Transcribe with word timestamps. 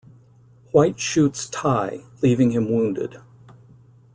White 0.71 0.99
shoots 0.99 1.47
Tai 1.47 1.99
leaving 2.23 2.49
him 2.49 2.71
wounded. 2.71 3.17